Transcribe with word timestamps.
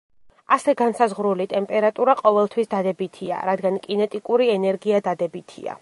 ასე 0.55 0.73
განსაზღვრული 0.79 1.45
ტემპერატურა 1.51 2.15
ყოველთვის 2.23 2.73
დადებითია, 2.73 3.45
რადგან 3.51 3.79
კინეტიკური 3.87 4.53
ენერგია 4.57 5.05
დადებითია. 5.11 5.79